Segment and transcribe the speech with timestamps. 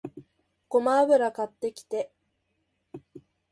[0.67, 2.11] ごま油買ってきて